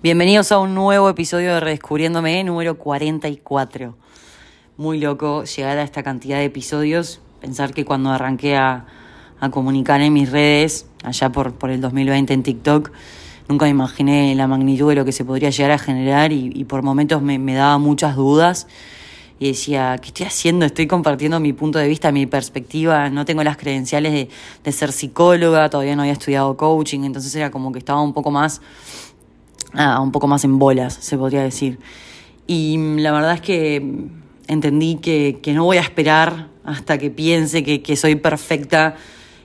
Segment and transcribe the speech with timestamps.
[0.00, 3.96] Bienvenidos a un nuevo episodio de Redescubriéndome, número 44.
[4.76, 7.20] Muy loco llegar a esta cantidad de episodios.
[7.40, 8.86] Pensar que cuando arranqué a,
[9.50, 12.92] comunicar en mis redes, allá por, por el 2020 en TikTok,
[13.48, 16.84] nunca me imaginé la magnitud de lo que se podría llegar a generar y, por
[16.84, 18.68] momentos me, daba muchas dudas
[19.40, 20.64] y decía, ¿qué estoy haciendo?
[20.64, 24.28] Estoy compartiendo mi punto de vista, mi perspectiva, no tengo las credenciales de,
[24.62, 28.30] de ser psicóloga, todavía no había estudiado coaching, entonces era como que estaba un poco
[28.30, 28.60] más
[29.74, 31.78] ah, un poco más en bolas, se podría decir.
[32.46, 34.08] Y la verdad es que
[34.46, 38.96] entendí que, no voy a esperar hasta que piense que, soy perfecta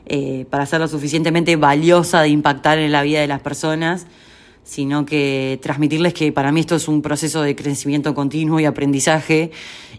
[0.05, 4.07] eh, para ser lo suficientemente valiosa de impactar en la vida de las personas,
[4.63, 9.51] sino que transmitirles que para mí esto es un proceso de crecimiento continuo y aprendizaje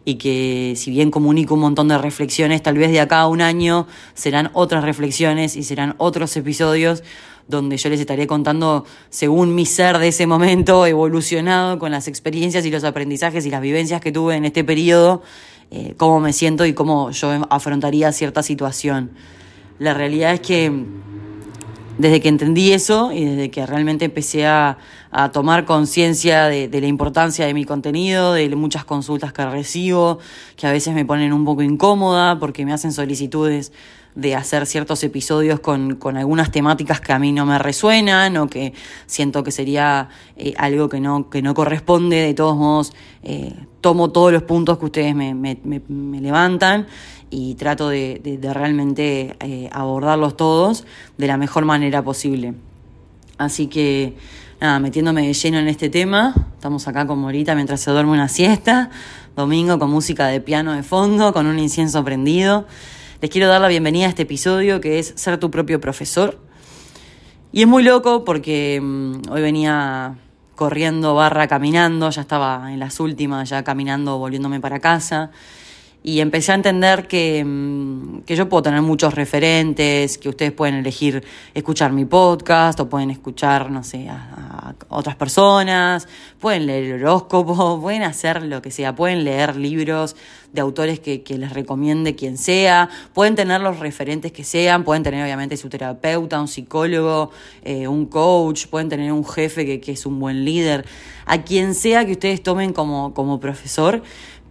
[0.07, 3.43] y que si bien comunico un montón de reflexiones, tal vez de acá a un
[3.43, 7.03] año serán otras reflexiones y serán otros episodios
[7.49, 12.65] donde yo les estaré contando según mi ser de ese momento, evolucionado con las experiencias
[12.65, 15.23] y los aprendizajes y las vivencias que tuve en este periodo,
[15.71, 19.11] eh, cómo me siento y cómo yo afrontaría cierta situación.
[19.79, 20.73] La realidad es que
[21.99, 24.79] desde que entendí eso y desde que realmente empecé a,
[25.33, 30.19] tomar conciencia de, de, la importancia de mi contenido, de muchas consultas que recibo,
[30.57, 33.71] que a veces me ponen un poco incómoda porque me hacen solicitudes
[34.15, 38.49] de hacer ciertos episodios con, con, algunas temáticas que a mí no me resuenan o
[38.49, 38.73] que
[39.07, 42.17] siento que sería eh, algo que no, que no corresponde.
[42.17, 46.87] De todos modos, eh, tomo todos los puntos que ustedes me, me, me, levantan
[47.31, 50.85] y trato de, de, realmente eh, abordarlos todos
[51.19, 52.55] de la mejor manera posible.
[53.37, 54.17] Así que,
[54.61, 58.29] nada, metiéndome de lleno en este tema, estamos acá con Morita mientras se duerme una
[58.29, 58.91] siesta,
[59.35, 62.67] domingo con música de piano de fondo, con un incienso prendido.
[63.21, 66.39] Les quiero dar la bienvenida a este episodio que es Ser tu propio profesor.
[67.53, 70.17] Y es muy loco porque mm, hoy venía
[70.57, 75.31] corriendo barra caminando, ya estaba en las últimas, ya caminando, volviéndome para casa
[76.07, 80.75] y empecé a entender que, mm, que, yo puedo tener muchos referentes, que ustedes pueden
[80.75, 86.07] elegir escuchar mi podcast o pueden escuchar, no sé, a, otras personas,
[86.41, 90.15] pueden leer el horóscopo, pueden hacer lo que sea, pueden leer libros
[90.53, 95.03] de autores que, que les recomiende quien sea, pueden tener los referentes que sean, pueden
[95.03, 97.31] tener obviamente su terapeuta, un psicólogo,
[97.63, 100.85] eh, un coach, pueden tener un jefe que, que es un buen líder,
[101.25, 104.03] a quien sea que ustedes tomen como, como profesor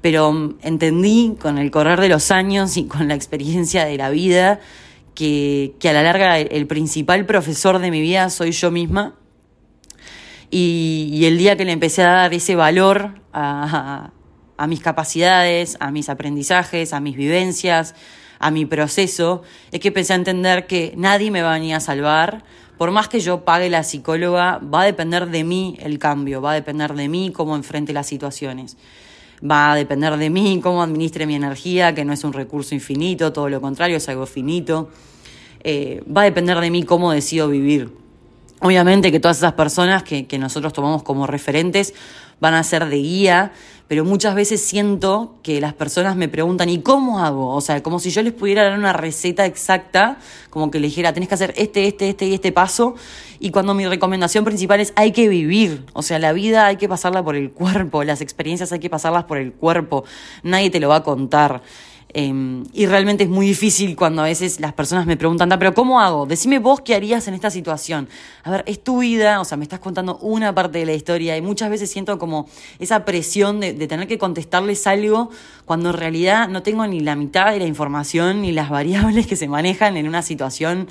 [0.04, 4.60] pero entendí con el correr de los años y con la experiencia de la vida
[5.16, 9.16] que, a la larga el, principal profesor de mi vida soy yo misma.
[10.52, 14.12] Y, el día que le empecé a dar ese valor a,
[14.58, 17.96] a mis capacidades, a mis aprendizajes, a mis vivencias,
[18.40, 21.80] a mi proceso, es que empecé a entender que nadie me va a venir a
[21.80, 22.44] salvar.
[22.78, 26.52] Por más que yo pague la psicóloga, va a depender de mí el cambio, va
[26.52, 28.76] a depender de mí cómo enfrente las situaciones
[29.44, 33.34] va a depender de mí cómo administre mi energía, que no es un recurso infinito,
[33.34, 34.90] todo lo contrario, es algo finito.
[35.64, 37.92] Eh, va a depender de mí cómo decido vivir.
[38.60, 41.94] Obviamente que todas esas personas que, que nosotros tomamos como referentes
[42.44, 43.54] van a ser de guía,
[43.88, 47.56] pero muchas veces siento que las personas me preguntan, ¿y cómo hago?
[47.56, 50.18] O sea, como si yo les pudiera dar una receta exacta,
[50.50, 52.96] como que les dijera, tenés que hacer este, este, este y este paso,
[53.40, 56.90] y cuando mi recomendación principal es, hay que vivir, o sea, la vida hay que
[56.90, 60.04] pasarla por el cuerpo, las experiencias hay que pasarlas por el cuerpo,
[60.44, 61.62] nadie te lo va a contar.
[62.16, 66.00] Em, y realmente es muy difícil cuando a veces las personas me preguntan, pero ¿cómo
[66.00, 66.28] hago?
[66.28, 68.08] Decime vos qué harías en esta situación.
[68.44, 71.36] A ver, es tu vida, o sea, me estás contando una parte de la historia
[71.36, 72.48] y muchas veces siento como
[72.78, 75.32] esa presión de, tener que contestarles algo
[75.66, 79.36] cuando en realidad no tengo ni la mitad de la información ni las variables que
[79.36, 80.88] se manejan en una situación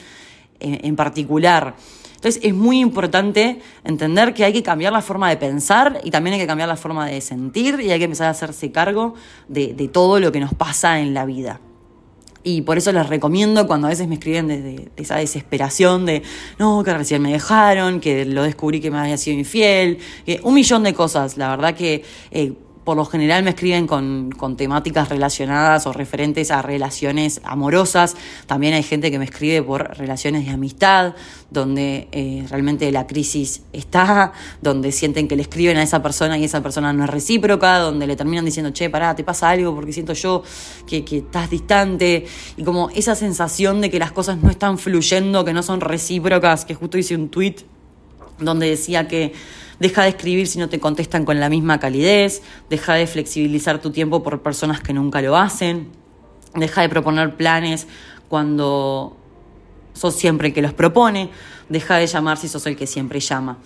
[0.59, 1.75] en particular.
[2.23, 6.35] Entonces es muy importante entender que hay que cambiar la forma de pensar y también
[6.35, 9.15] hay que cambiar la forma de sentir y hay que empezar a hacerse cargo
[9.49, 11.59] de, todo lo que nos pasa en la vida.
[12.45, 16.23] Y por eso les recomiendo cuando a veces me escriben de, esa desesperación de,
[16.61, 20.55] no, que recién me dejaron, que lo descubrí que me había sido infiel, que un
[20.55, 21.37] millón de cosas.
[21.37, 22.53] La verdad que eh,
[22.85, 28.17] por lo general me escriben con, temáticas relacionadas o referentes a relaciones amorosas.
[28.47, 31.15] También hay gente que me escribe por relaciones de amistad,
[31.51, 36.45] donde eh, realmente la crisis está, donde sienten que le escriben a esa persona y
[36.45, 39.93] esa persona no es recíproca, donde le terminan diciendo, che, pará, te pasa algo porque
[39.93, 40.43] siento yo
[40.87, 42.27] que, que estás distante.
[42.57, 46.65] Y como esa sensación de que las cosas no están fluyendo, que no son recíprocas,
[46.65, 47.57] que justo hice un tweet
[48.39, 49.33] donde decía que
[49.79, 53.91] Deja de escribir si no te contestan con la misma calidez, deja de flexibilizar tu
[53.91, 55.89] tiempo por personas que nunca lo hacen,
[56.55, 57.87] deja de proponer planes
[58.29, 59.17] cuando
[59.95, 61.31] sos siempre el que los propone,
[61.69, 63.59] deja de llamar si sos el que siempre llama.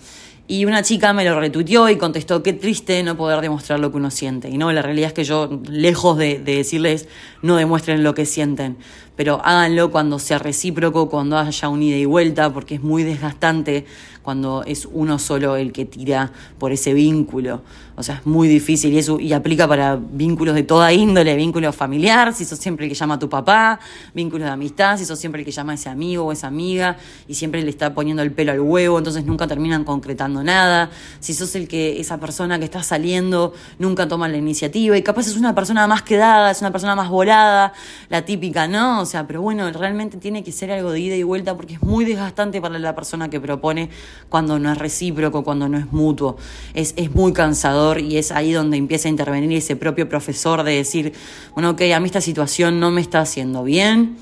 [0.49, 3.97] Y una chica me lo retuiteó y contestó, qué triste no poder demostrar lo que
[3.97, 4.49] uno siente.
[4.49, 7.09] Y no, la realidad es que yo, lejos de, de decirles,
[7.41, 8.77] no demuestren lo que sienten,
[9.17, 13.85] pero háganlo cuando sea recíproco, cuando haya un ida y vuelta, porque es muy desgastante
[14.27, 17.61] cuando es uno solo el que tira por ese vínculo.
[17.95, 21.71] O sea, es muy difícil y eso y aplica para vínculos de toda índole, vínculo
[21.71, 23.79] familiar, si sos siempre el que llama a tu papá,
[24.13, 26.97] vínculos de amistad, si sos siempre el que llama a ese amigo o esa amiga
[27.27, 30.91] y siempre le está poniendo el pelo al huevo, entonces nunca terminan concretando nada.
[31.21, 35.27] Si sos el que esa persona que está saliendo nunca toma la iniciativa y capaz
[35.27, 37.71] es una persona más quedada, es una persona más volada,
[38.09, 39.06] la típica, ¿no?
[39.07, 41.81] O sea, pero bueno, realmente tiene que ser algo de ida y vuelta porque es
[41.81, 43.89] muy desgastante para la persona que propone
[44.27, 46.35] cuando no es recíproco, cuando no es mutuo.
[46.73, 50.73] Es, es muy cansador y es ahí donde empieza a intervenir ese propio profesor de
[50.73, 51.13] decir,
[51.53, 54.17] bueno, ok, a mí esta situación no me está haciendo bien,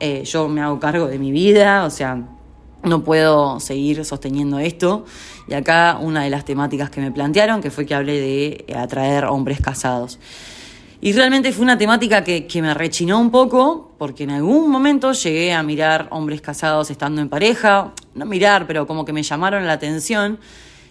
[0.00, 2.22] eh, yo me hago cargo de mi vida, o sea,
[2.82, 5.06] no puedo seguir sosteniendo esto.
[5.48, 9.24] Y acá una de las temáticas que me plantearon, que fue que hablé de atraer
[9.24, 10.18] hombres casados.
[11.00, 15.12] Y realmente fue una temática que, que, me rechinó un poco, porque en algún momento
[15.12, 19.66] llegué a mirar hombres casados estando en pareja, no mirar, pero como que me llamaron
[19.66, 20.38] la atención.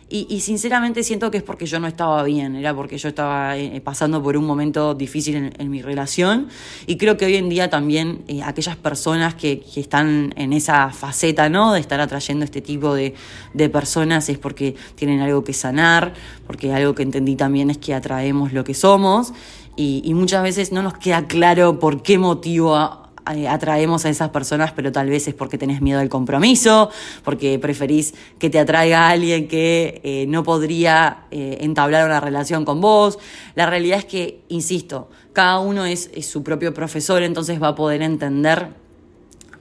[0.07, 3.81] Y, sinceramente siento que es porque yo no estaba bien, era porque yo estaba eh,
[3.83, 6.47] pasando por un momento difícil en, en, mi relación.
[6.85, 10.91] Y creo que hoy en día también eh, aquellas personas que, que, están en esa
[10.91, 11.73] faceta, ¿no?
[11.73, 13.15] De estar atrayendo este tipo de,
[13.55, 16.13] de personas es porque tienen algo que sanar,
[16.45, 19.33] porque algo que entendí también es que atraemos lo que somos.
[19.77, 24.91] Y, muchas veces no nos queda claro por qué motivo atraemos a esas personas, pero
[24.91, 26.91] tal vez es porque tenés miedo al compromiso,
[27.23, 32.65] porque preferís que te atraiga a alguien que eh, no podría eh, entablar una relación
[32.65, 33.17] con vos.
[33.55, 37.75] La realidad es que, insisto, cada uno es, es su propio profesor, entonces va a
[37.75, 38.69] poder entender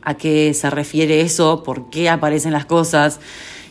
[0.02, 3.19] a qué se refiere eso, por qué aparecen las cosas.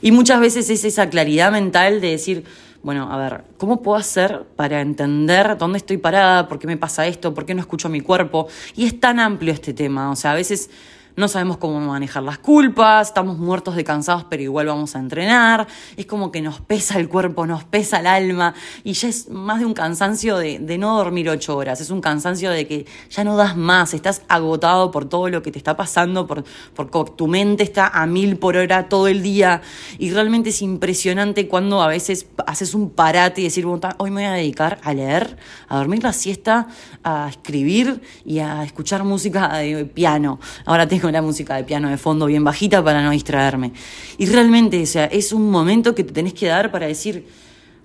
[0.01, 2.43] Y muchas veces es esa claridad mental de decir,
[2.83, 6.49] bueno, a ver, ¿cómo puedo hacer para entender dónde estoy parada?
[6.49, 7.33] ¿Por qué me pasa esto?
[7.33, 8.47] ¿Por qué no escucho mi cuerpo?
[8.75, 10.69] Y es tan amplio este tema, o sea, a veces
[11.15, 15.67] no sabemos cómo manejar las culpas, estamos muertos de cansados, pero igual vamos a entrenar,
[15.95, 19.59] es como que nos pesa el cuerpo, nos pesa el alma, y ya es más
[19.59, 23.37] de un cansancio de, no dormir ocho horas, es un cansancio de que ya no
[23.37, 26.43] das más, estás agotado por todo lo que te está pasando, por,
[26.73, 29.61] por tu mente está a mil por hora todo el día,
[29.99, 34.23] y realmente es impresionante cuando a veces haces un parate y decir, hoy me voy
[34.25, 35.37] a dedicar a leer,
[35.67, 36.67] a dormir la siesta,
[37.03, 40.39] a escribir y a escuchar música de piano.
[40.65, 43.73] Ahora tengo con la música de piano de fondo bien bajita para no distraerme.
[44.17, 47.27] Y realmente, o sea, es un momento que te tenés que dar para decir,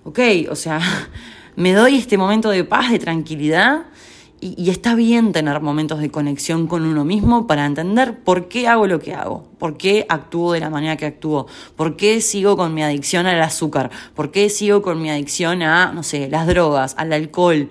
[0.05, 0.19] ok,
[0.49, 0.79] o sea,
[1.55, 3.87] me doy este momento de paz, de tranquilidad,
[4.41, 8.69] y, y, está bien tener momentos de conexión con uno mismo para entender por qué
[8.69, 12.55] hago lo que hago, por qué actúo de la manera que actúo, por qué sigo
[12.55, 16.47] con mi adicción al azúcar, por qué sigo con mi adicción a, no sé, las
[16.47, 17.67] drogas, al alcohol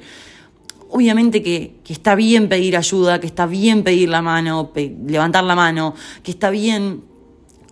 [0.90, 4.72] obviamente que, que, está bien pedir ayuda, que está bien pedir la mano,
[5.06, 7.02] levantar la mano, que está bien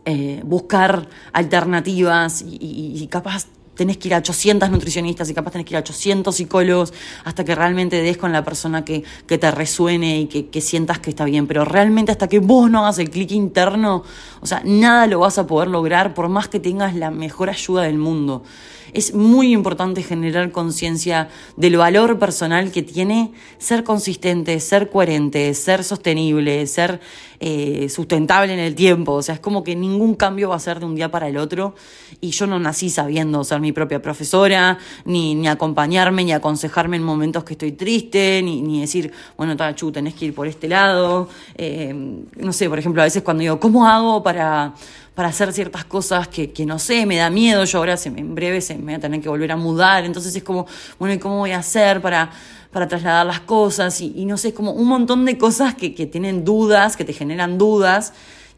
[0.08, 5.74] eh, buscar alternativas y, capaz tenés que ir a 800 nutricionistas y capaz tenés que
[5.74, 10.20] ir a 800 psicólogos hasta que realmente des con la persona que, que te resuene
[10.20, 11.48] y que, que, sientas que está bien.
[11.48, 14.04] Pero realmente hasta que vos no hagas el clic interno,
[14.40, 17.82] o sea, nada lo vas a poder lograr por más que tengas la mejor ayuda
[17.82, 18.44] del mundo
[18.92, 25.84] es muy importante generar conciencia del valor personal que tiene ser consistente, ser coherente, ser
[25.84, 27.00] sostenible, ser
[27.38, 29.12] eh, sustentable en el tiempo.
[29.12, 31.37] O sea, es como que ningún cambio va a ser de un día para el
[31.37, 31.75] otro.
[32.20, 37.02] Y yo no nací sabiendo ser mi propia profesora, ni, ni acompañarme, ni aconsejarme en
[37.02, 41.28] momentos que estoy triste, ni, ni decir, bueno, tachu, tenés que ir por este lado.
[41.56, 41.94] Eh,
[42.37, 44.75] no sé, por ejemplo, a veces cuando digo, ¿cómo hago para
[45.16, 48.35] para hacer ciertas cosas que, que no sé, me da miedo, yo ahora se, en
[48.35, 50.66] breve se me voy a tener que volver a mudar, entonces es como,
[50.99, 52.30] bueno, ¿y cómo voy a hacer para,
[52.70, 53.99] para trasladar las cosas?
[54.02, 57.04] Y, y no sé, es como un montón de cosas que, que tienen dudas, que
[57.06, 58.12] te generan dudas,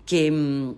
[0.04, 0.74] que,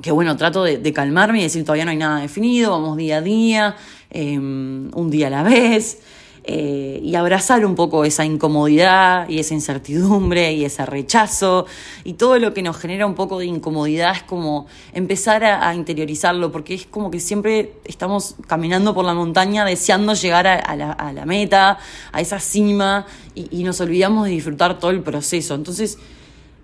[0.00, 3.18] que bueno, trato de, de, calmarme y decir, todavía no hay nada definido, vamos día
[3.18, 3.76] a día,
[4.10, 6.00] eh, un día a la vez
[6.44, 11.66] eh, y abrazar un poco esa incomodidad y esa incertidumbre y ese rechazo
[12.02, 16.50] y todo lo que nos genera un poco de incomodidad es como empezar a, interiorizarlo
[16.50, 20.90] porque es como que siempre estamos caminando por la montaña deseando llegar a, a, la,
[20.90, 21.78] a la, meta,
[22.10, 23.06] a esa cima
[23.36, 25.54] y, y nos olvidamos de disfrutar todo el proceso.
[25.54, 25.98] Entonces,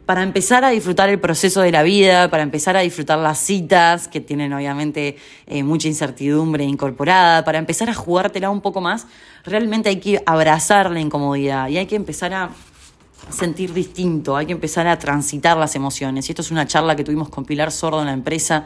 [0.08, 4.08] para empezar a disfrutar el proceso de la vida, para empezar a disfrutar las citas,
[4.08, 9.06] que tienen obviamente eh, mucha incertidumbre incorporada, para empezar a jugártela un poco más,
[9.44, 12.48] realmente hay que abrazar la incomodidad y hay que empezar a
[13.28, 16.26] sentir distinto, hay que empezar a transitar las emociones.
[16.26, 18.64] Y esto es una charla que tuvimos con Pilar Sordo en la empresa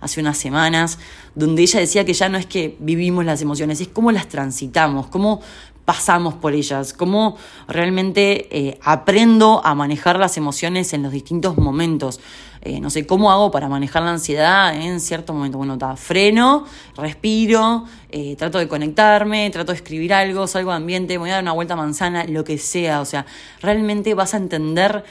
[0.00, 0.98] hace unas semanas,
[1.34, 5.06] donde ella decía que ya no es que vivimos las emociones, es cómo las transitamos,
[5.06, 5.40] cómo
[5.84, 12.20] pasamos por ellas, cómo realmente eh, aprendo a manejar las emociones en los distintos momentos.
[12.62, 15.56] Eh, no sé, ¿cómo hago para manejar la ansiedad en cierto momento?
[15.56, 21.16] Bueno, está, freno, respiro, eh, trato de conectarme, trato de escribir algo, salgo de ambiente,
[21.16, 23.00] voy a dar una vuelta a manzana, lo que sea.
[23.00, 23.24] O sea,
[23.62, 25.04] realmente vas a entender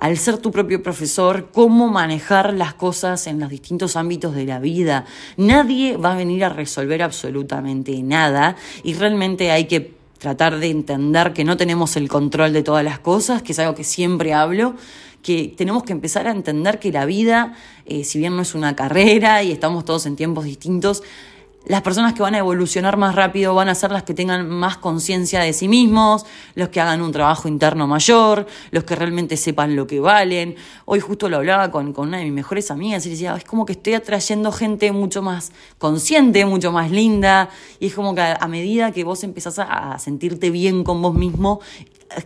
[0.00, 4.58] al ser tu propio profesor, cómo manejar las cosas en los distintos ámbitos de la
[4.58, 5.04] vida.
[5.36, 11.32] Nadie va a venir a resolver absolutamente nada y realmente hay que tratar de entender
[11.32, 14.74] que no tenemos el control de todas las cosas, que es algo que siempre hablo,
[15.22, 17.54] que tenemos que empezar a entender que la vida,
[17.86, 21.02] eh, si bien no es una carrera y estamos todos en tiempos distintos,
[21.66, 24.78] las personas que van a evolucionar más rápido van a ser las que tengan más
[24.78, 26.24] conciencia de sí mismos,
[26.54, 30.56] los que hagan un trabajo interno mayor, los que realmente sepan lo que valen.
[30.86, 33.66] Hoy justo lo hablaba con, con una de mis mejores amigas y decía, es como
[33.66, 38.48] que estoy atrayendo gente mucho más consciente, mucho más linda, y es como que a,
[38.48, 41.60] medida que vos empezás a, sentirte bien con vos mismo,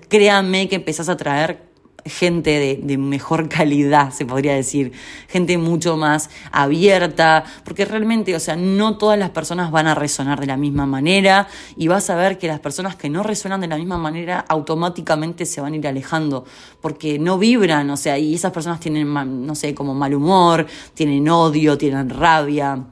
[0.09, 1.74] créanme que empezás a atraer
[2.05, 4.93] gente de, mejor calidad, se podría decir,
[5.29, 10.41] gente mucho más abierta, porque realmente, o sea, no todas las personas van a resonar
[10.41, 13.69] de la misma manera y vas a ver que las personas que no resuenan de
[13.69, 16.45] la misma manera automáticamente se van a ir alejando,
[16.81, 19.13] porque no vibran, o sea, y esas personas tienen,
[19.47, 22.85] no sé, como mal humor, tienen odio, tienen rabia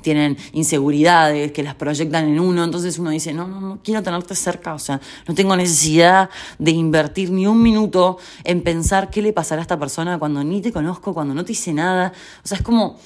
[0.00, 4.34] tienen inseguridades que las proyectan en uno, entonces uno dice, no, no, no quiero tenerte
[4.34, 9.32] cerca, o sea, no tengo necesidad de invertir ni un minuto en pensar qué le
[9.32, 12.58] pasará a esta persona cuando ni te conozco, cuando no te hice nada, o sea,
[12.58, 12.98] es como,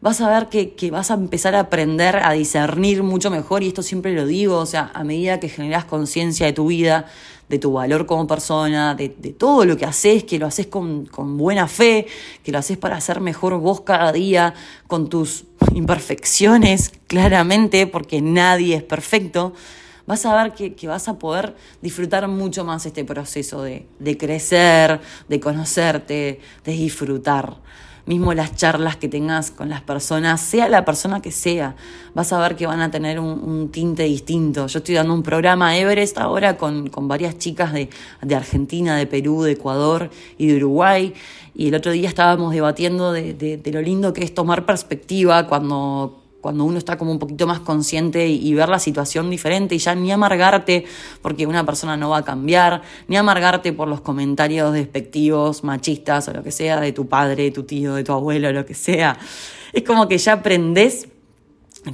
[0.00, 3.68] vas a ver que, que vas a empezar a aprender a discernir mucho mejor, y
[3.68, 7.06] esto siempre lo digo, o sea, a medida que generas conciencia de tu vida,
[7.48, 11.36] de tu valor como persona, de, todo lo que haces, que lo haces con, con,
[11.36, 12.06] buena fe,
[12.44, 14.54] que lo haces para ser mejor vos cada día,
[14.86, 19.52] con tus imperfecciones, claramente, porque nadie es perfecto,
[20.06, 24.16] vas a ver que, que vas a poder disfrutar mucho más este proceso de, de
[24.16, 27.56] crecer, de conocerte, de disfrutar
[28.06, 31.76] mismo las charlas que tengas con las personas, sea la persona que sea,
[32.14, 34.66] vas a ver que van a tener un, tinte distinto.
[34.66, 37.90] Yo estoy dando un programa Everest ahora con, con varias chicas de,
[38.22, 41.14] de, Argentina, de Perú, de Ecuador y de Uruguay.
[41.54, 46.19] Y el otro día estábamos debatiendo de, de lo lindo que es tomar perspectiva cuando
[46.40, 49.94] cuando uno está como un poquito más consciente y, ver la situación diferente y ya
[49.94, 50.84] ni amargarte
[51.22, 56.32] porque una persona no va a cambiar, ni amargarte por los comentarios despectivos, machistas o
[56.32, 59.18] lo que sea de tu padre, de tu tío, de tu abuelo, lo que sea.
[59.72, 61.08] Es como que ya aprendes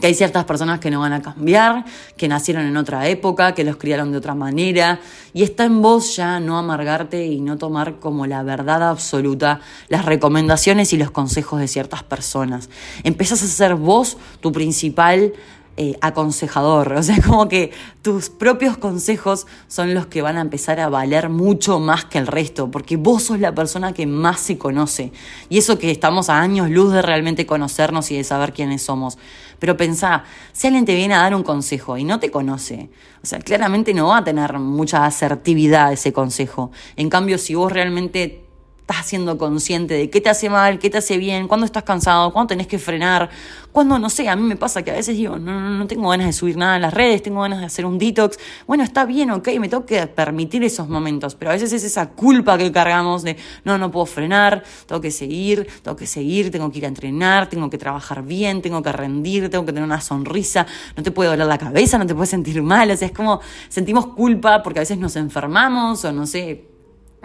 [0.01, 1.85] que hay ciertas personas que no van a cambiar,
[2.17, 5.01] que nacieron en otra época, que los criaron de otra manera,
[5.33, 10.05] y está en vos ya no amargarte y no tomar como la verdad absoluta las
[10.05, 12.69] recomendaciones y los consejos de ciertas personas.
[13.05, 15.33] Empezás a ser vos tu principal
[15.79, 16.95] eh, aconsejador.
[16.95, 21.29] O sea, como que tus propios consejos son los que van a empezar a valer
[21.29, 25.13] mucho más que el resto, porque vos sos la persona que más se conoce.
[25.51, 29.19] Y eso que estamos a años luz de realmente conocernos y de saber quiénes somos.
[29.59, 32.89] Pero pensá, si alguien te viene a dar un consejo y no te conoce,
[33.23, 36.71] o sea, claramente no va a tener mucha asertividad ese consejo.
[36.97, 38.46] En cambio, si vos realmente
[38.89, 42.33] estás siendo consciente de qué te hace mal, qué te hace bien, cuándo estás cansado,
[42.33, 43.29] cuándo tenés que frenar,
[43.73, 46.09] cuándo, no sé, a mí me pasa que a veces digo, no, no, no tengo
[46.09, 48.39] ganas de subir nada en las redes, tengo ganas de hacer un detox.
[48.65, 52.11] Bueno, está bien, ok, me tengo que permitir esos momentos, pero a veces es esa
[52.11, 56.71] culpa que cargamos de, no, no puedo frenar, tengo que seguir, tengo que seguir, tengo
[56.71, 60.01] que ir a entrenar, tengo que trabajar bien, tengo que rendir, tengo que tener una
[60.01, 60.65] sonrisa,
[60.97, 63.41] no te puede doler la cabeza, no te puedes sentir mal, o sea, es como
[63.69, 66.76] sentimos culpa porque a veces nos enfermamos o no sé,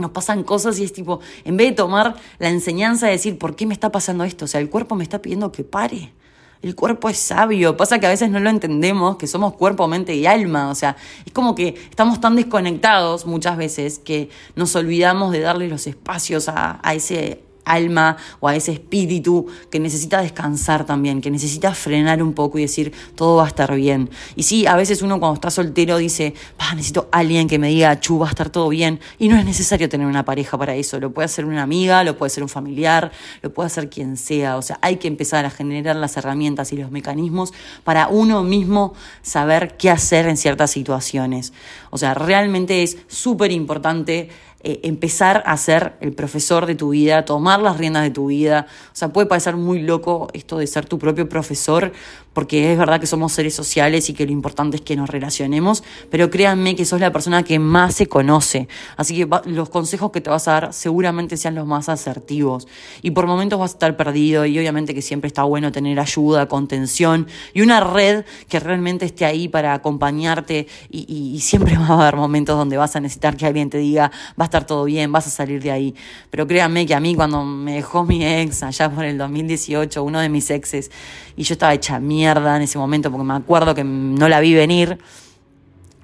[0.01, 3.55] nos pasan cosas y es tipo, en vez de tomar la enseñanza de decir, ¿por
[3.55, 4.45] qué me está pasando esto?
[4.45, 6.13] O sea, el cuerpo me está pidiendo que pare.
[6.61, 10.13] El cuerpo es sabio, pasa que a veces no lo entendemos, que somos cuerpo, mente
[10.13, 15.31] y alma, o sea, es como que estamos tan desconectados muchas veces que nos olvidamos
[15.31, 20.85] de darle los espacios a, a ese alma o a ese espíritu que necesita descansar
[20.85, 24.09] también, que necesita frenar un poco y decir todo va a estar bien.
[24.35, 26.33] Y sí, a veces uno cuando está soltero dice,
[26.75, 28.99] necesito alguien que me diga, chu, va a estar todo bien.
[29.19, 30.99] Y no es necesario tener una pareja para eso.
[30.99, 34.57] Lo puede hacer una amiga, lo puede ser un familiar, lo puede hacer quien sea.
[34.57, 37.53] O sea, hay que empezar a generar las herramientas y los mecanismos
[37.83, 41.53] para uno mismo saber qué hacer en ciertas situaciones.
[41.89, 44.29] O sea, realmente es súper importante
[44.63, 48.67] eh, empezar a ser el profesor de tu vida, tomar las riendas de tu vida.
[48.87, 51.91] O sea, puede parecer muy loco esto de ser tu propio profesor,
[52.33, 55.83] porque es verdad que somos seres sociales y que lo importante es que nos relacionemos,
[56.09, 58.67] pero créanme que sos la persona que más se conoce.
[58.97, 62.67] Así que los consejos que te vas a dar seguramente sean los más asertivos.
[63.01, 66.47] Y por momentos vas a estar perdido y obviamente que siempre está bueno tener ayuda,
[66.47, 72.01] contención y una red que realmente esté ahí para acompañarte y, y siempre va a
[72.01, 75.11] haber momentos donde vas a necesitar que alguien te diga, va a estar todo bien,
[75.11, 75.95] vas a salir de ahí.
[76.29, 80.19] Pero créanme que a mí cuando me dejó mi ex allá por el 2018, uno
[80.19, 80.91] de mis exes,
[81.35, 84.53] y yo estaba hecha mierda en ese momento porque me acuerdo que no la vi
[84.53, 84.99] venir,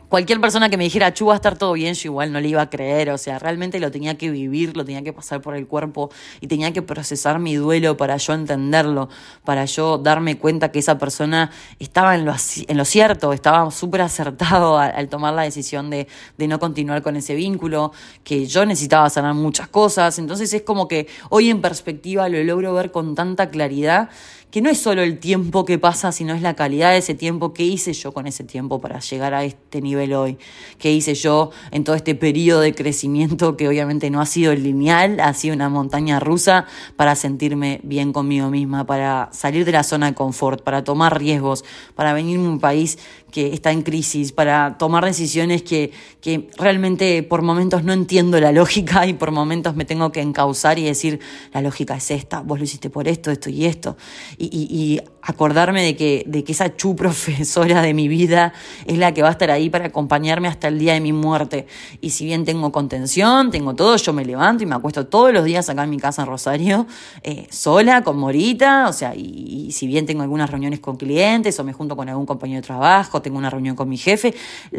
[0.10, 2.50] cualquier persona que me dijera, Chu, va a estar todo bien, yo igual no le
[2.50, 3.10] iba a creer.
[3.10, 6.10] O sea, realmente lo tenía que vivir, lo tenía que pasar por el cuerpo
[6.42, 9.10] y tenía que procesar mi duelo para yo entenderlo,
[9.44, 12.34] para yo darme cuenta que esa persona estaba en lo,
[12.68, 17.16] en lo cierto, estaba súper acertado al, tomar la decisión de, de no continuar con
[17.16, 17.92] ese vínculo,
[18.24, 20.20] que yo necesitaba sanar muchas cosas.
[20.20, 24.10] Entonces es como que hoy en perspectiva lo logro ver con tanta claridad
[24.52, 27.54] que no es solo el tiempo que pasa, sino es la calidad de ese tiempo,
[27.54, 30.38] qué hice yo con ese tiempo para llegar a este nivel hoy,
[30.78, 35.20] qué hice yo en todo este periodo de crecimiento que obviamente no ha sido lineal,
[35.20, 40.08] ha sido una montaña rusa para sentirme bien conmigo misma, para salir de la zona
[40.08, 42.98] de confort, para tomar riesgos, para venir a un país
[43.32, 45.92] que está en crisis, para tomar decisiones que,
[46.22, 50.80] que realmente por momentos no entiendo la lógica y por momentos me tengo que encauzar
[50.80, 51.20] y decir,
[51.54, 53.98] la lógica es esta, vos lo hiciste por esto, esto y esto.
[54.38, 58.54] Y, y, y acordarme de que, de que esa chu profesora de mi vida
[58.86, 61.68] es la que va a estar ahí para acompañarme hasta el día de mi muerte.
[62.00, 65.44] Y si bien tengo contención, tengo todo, yo me levanto y me acuesto todos los
[65.44, 66.88] días acá en mi casa en Rosario,
[67.24, 71.60] eh, sola, con Morita, o sea, y, y, si bien tengo algunas reuniones con clientes
[71.60, 74.34] o me junto con algún compañero de trabajo, tengo una reunión con mi jefe,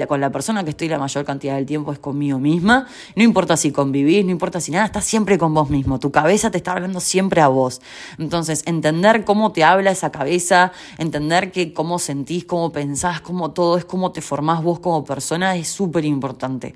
[0.06, 3.56] con la persona que estoy la mayor cantidad del tiempo es conmigo misma, no importa
[3.56, 6.72] si convivís, no importa si nada, estás siempre con vos mismo, tu cabeza te está
[6.72, 7.80] hablando siempre a vos.
[8.18, 13.78] Entonces, entender cómo te habla esa cabeza, entender que cómo sentís, cómo pensás, cómo todo
[13.78, 16.74] es, cómo te formás vos como persona es súper importante.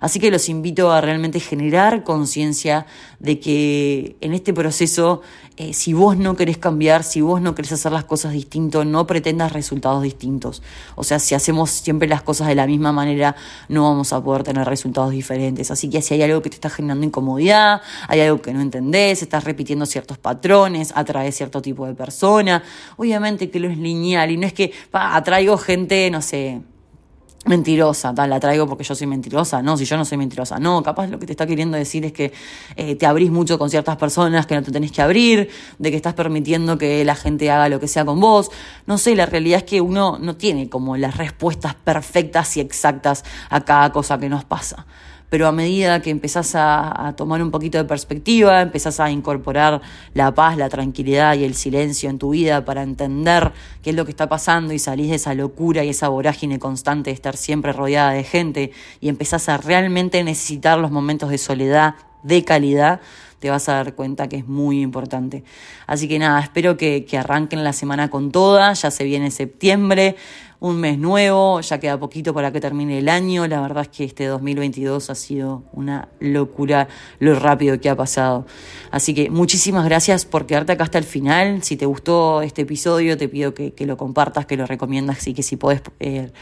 [0.00, 2.86] Así que los invito a realmente generar conciencia
[3.20, 5.22] de que en este proceso,
[5.56, 9.06] eh, si vos no querés cambiar, si vos no querés hacer las cosas distintos, no
[9.06, 10.62] pretendas resultados distintos.
[11.04, 13.36] Sea, si hacemos siempre las cosas de la misma manera,
[13.68, 15.70] no vamos a poder tener resultados diferentes.
[15.70, 19.22] Así que si hay algo que te está generando incomodidad, hay algo que no entendés,
[19.22, 22.62] estás repitiendo ciertos patrones, atraes cierto tipo de persona,
[22.96, 26.62] obviamente que lo es lineal y no es que atraigo gente, no sé,
[27.46, 30.82] mentirosa, tal, la traigo porque yo soy mentirosa, no, si yo no soy mentirosa, no,
[30.82, 32.32] capaz lo que te está queriendo decir es que
[32.76, 35.96] eh, te abrís mucho con ciertas personas que no te tenés que abrir, de que
[35.96, 38.50] estás permitiendo que la gente haga lo que sea con vos,
[38.86, 43.24] no sé, la realidad es que uno no tiene como las respuestas perfectas y exactas
[43.50, 44.86] a cada cosa que nos pasa
[45.34, 50.32] pero a medida que empezás a, tomar un poquito de perspectiva, empezás a incorporar la
[50.32, 53.50] paz, la tranquilidad y el silencio en tu vida para entender
[53.82, 57.10] qué es lo que está pasando y salís de esa locura y esa vorágine constante
[57.10, 58.70] de estar siempre rodeada de gente
[59.00, 63.00] y empezás a realmente necesitar los momentos de soledad de calidad,
[63.44, 65.44] te vas a dar cuenta que es muy importante.
[65.86, 70.16] Así que nada, espero que, que arranquen la semana con toda, ya se viene septiembre,
[70.60, 73.46] un mes nuevo, ya queda poquito para que termine el año.
[73.46, 78.46] La verdad es que este 2022 ha sido una locura lo rápido que ha pasado.
[78.90, 81.62] Así que muchísimas gracias por quedarte acá hasta el final.
[81.62, 85.42] Si te gustó este episodio, te pido que, lo compartas, que lo recomiendas y que
[85.42, 85.82] si podés...
[86.00, 86.32] Eh,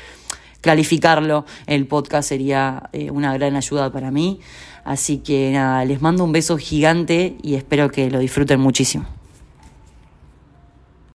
[0.63, 4.41] clarificarlo, el podcast sería eh, una gran ayuda para mí.
[4.85, 9.22] Así que nada, les mando un beso gigante y espero que lo disfruten muchísimo.